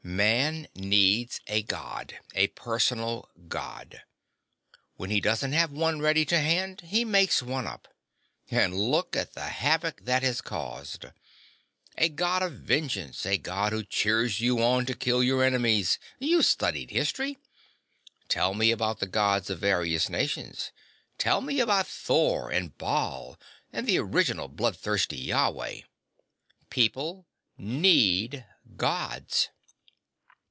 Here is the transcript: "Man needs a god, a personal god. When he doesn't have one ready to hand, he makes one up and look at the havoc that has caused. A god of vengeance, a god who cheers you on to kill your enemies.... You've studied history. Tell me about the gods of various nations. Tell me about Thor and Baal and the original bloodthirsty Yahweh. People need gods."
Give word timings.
"Man 0.03 0.67
needs 0.75 1.39
a 1.47 1.61
god, 1.63 2.17
a 2.33 2.47
personal 2.47 3.29
god. 3.47 4.01
When 4.95 5.09
he 5.11 5.21
doesn't 5.21 5.53
have 5.53 5.71
one 5.71 6.01
ready 6.01 6.25
to 6.25 6.39
hand, 6.39 6.81
he 6.81 7.05
makes 7.05 7.41
one 7.41 7.65
up 7.67 7.87
and 8.49 8.73
look 8.75 9.15
at 9.15 9.33
the 9.33 9.45
havoc 9.45 10.01
that 10.05 10.21
has 10.21 10.41
caused. 10.41 11.05
A 11.97 12.09
god 12.09 12.41
of 12.41 12.53
vengeance, 12.53 13.25
a 13.25 13.37
god 13.37 13.71
who 13.73 13.83
cheers 13.83 14.41
you 14.41 14.61
on 14.61 14.85
to 14.87 14.95
kill 14.95 15.23
your 15.23 15.43
enemies.... 15.43 15.97
You've 16.19 16.45
studied 16.47 16.89
history. 16.91 17.37
Tell 18.27 18.53
me 18.53 18.71
about 18.71 18.99
the 18.99 19.07
gods 19.07 19.49
of 19.49 19.59
various 19.59 20.09
nations. 20.09 20.71
Tell 21.19 21.39
me 21.41 21.59
about 21.61 21.87
Thor 21.87 22.49
and 22.51 22.75
Baal 22.77 23.39
and 23.71 23.87
the 23.87 23.99
original 23.99 24.47
bloodthirsty 24.49 25.17
Yahweh. 25.19 25.81
People 26.69 27.27
need 27.57 28.45
gods." 28.75 29.49